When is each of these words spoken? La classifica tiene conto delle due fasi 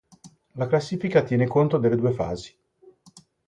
La 0.55 0.65
classifica 0.65 1.21
tiene 1.23 1.45
conto 1.47 1.77
delle 1.77 1.95
due 1.95 2.11
fasi 2.11 2.51